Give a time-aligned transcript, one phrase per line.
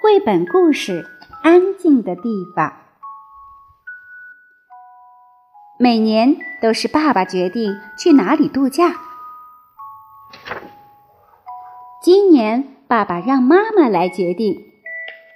[0.00, 1.02] 绘本故事
[1.42, 2.22] 《安静的地
[2.56, 2.68] 方》。
[5.78, 8.96] 每年都是爸爸决定去哪里度假。
[12.02, 14.54] 今年爸爸让妈妈来决定，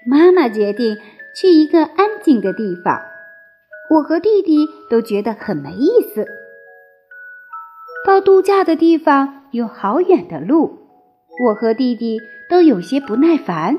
[0.07, 0.97] 妈妈决定
[1.37, 3.03] 去一个安静的地方。
[3.91, 6.27] 我和弟弟都觉得很没意思。
[8.07, 10.79] 到度假的地方有好远的路，
[11.47, 12.19] 我和弟弟
[12.49, 13.79] 都有些不耐烦。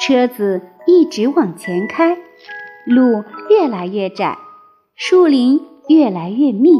[0.00, 2.18] 车子一直往前开，
[2.86, 4.36] 路越来越窄，
[4.96, 6.72] 树林越来越密。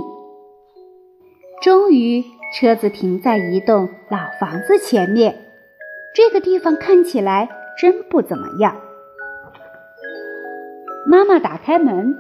[1.63, 2.25] 终于，
[2.59, 5.37] 车子停在一栋老房子前面。
[6.17, 8.77] 这个地方看起来真不怎么样。
[11.09, 12.17] 妈妈打开门，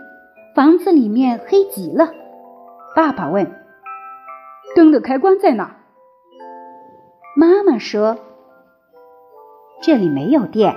[0.54, 2.12] 房子里面黑极了。
[2.94, 3.60] 爸爸问
[4.76, 5.76] ：“灯的开关在哪？”
[7.36, 8.18] 妈妈说
[9.82, 10.76] ：“这里没有电。”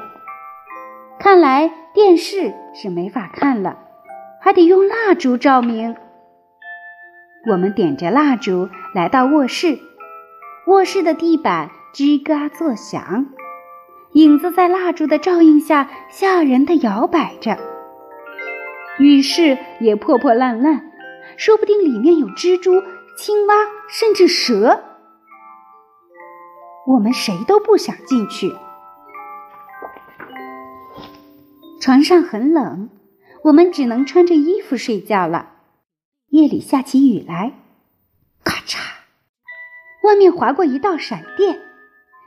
[1.20, 3.78] 看来电视是没法看了，
[4.42, 5.96] 还得用蜡烛照明。
[7.50, 9.78] 我们点着蜡烛来到卧室，
[10.68, 13.28] 卧室的地板吱嘎作响，
[14.14, 17.58] 影子在蜡烛的照映下吓人的摇摆着。
[19.00, 20.92] 浴室也破破烂烂，
[21.38, 22.84] 说不定里面有蜘蛛、
[23.16, 23.54] 青蛙，
[23.88, 24.84] 甚至蛇。
[26.88, 28.56] 我们谁都不想进去。
[31.80, 32.90] 床上很冷，
[33.44, 35.54] 我们只能穿着衣服睡觉了。
[36.30, 37.54] 夜里下起雨来，
[38.44, 38.80] 咔嚓，
[40.04, 41.62] 外面划过一道闪电，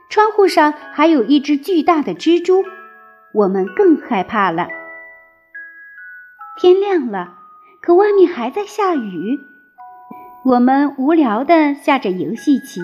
[0.09, 2.63] 窗户上还有一只巨大的蜘蛛，
[3.33, 4.69] 我们更害怕了。
[6.57, 7.40] 天亮了，
[7.81, 9.39] 可外面还在下雨，
[10.45, 12.79] 我们无聊的下着游戏棋。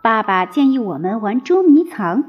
[0.00, 2.22] 爸爸建议我们玩捉迷藏，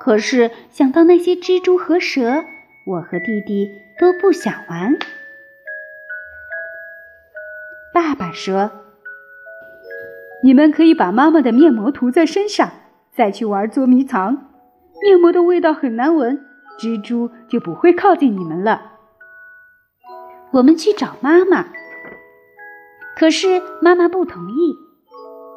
[0.00, 2.42] 可是想到那些蜘蛛和蛇。
[2.86, 3.68] 我和弟弟
[3.98, 4.96] 都不想玩。
[7.92, 8.70] 爸爸说
[10.42, 12.70] ：“你们可以把妈妈的面膜涂在身上，
[13.12, 14.48] 再去玩捉迷藏。
[15.02, 16.46] 面膜的味道很难闻，
[16.78, 18.92] 蜘蛛就不会靠近你们了。”
[20.52, 21.66] 我们去找妈妈，
[23.18, 24.76] 可是妈妈不同意。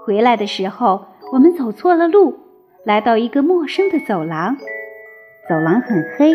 [0.04, 2.38] 回来的时候，我们走错了路，
[2.84, 4.58] 来到一个陌生的走廊，
[5.48, 6.34] 走廊很黑。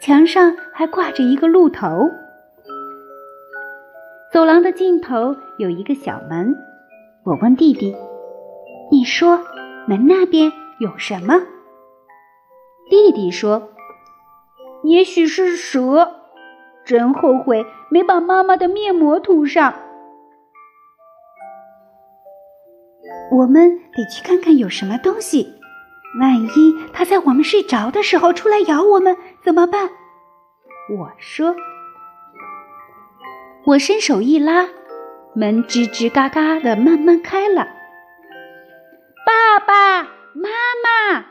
[0.00, 2.08] 墙上还挂着一个鹿头。
[4.32, 6.54] 走廊的尽头有一个小门，
[7.24, 7.96] 我问弟弟
[8.92, 9.40] ：“你说
[9.88, 11.40] 门那边有什么？”
[12.90, 13.70] 弟弟说
[14.84, 16.14] ：“也许是蛇。”
[16.88, 19.74] 真后悔没把妈妈的面膜涂上。
[23.30, 25.54] 我们得去看看有什么东西。
[26.18, 29.90] 万一它在我们睡着的时候出来咬我们怎么办？
[30.98, 31.54] 我说。
[33.66, 34.66] 我伸手一拉，
[35.34, 37.68] 门吱吱嘎嘎的慢慢开了。
[39.26, 40.48] 爸爸妈
[40.82, 41.26] 妈，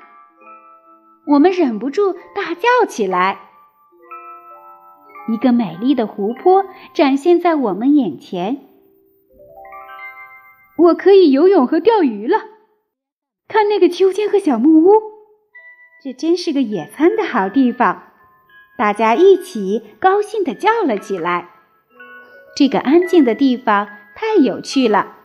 [1.25, 3.39] 我们忍不住大叫起来。
[5.27, 8.61] 一个美丽的湖泊展现在我们眼前。
[10.77, 12.37] 我可以游泳和钓鱼了。
[13.47, 15.01] 看那个秋千和小木屋，
[16.03, 18.03] 这真是个野餐的好地方。
[18.77, 21.49] 大家一起高兴地叫了起来。
[22.55, 25.15] 这个安静的地方太有趣了，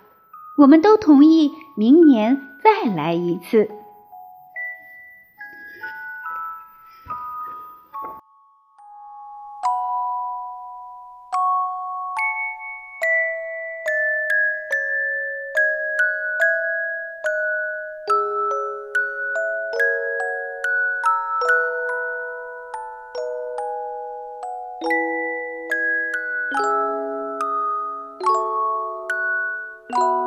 [0.58, 3.68] 我们都同意明年再来一次。
[29.94, 30.21] You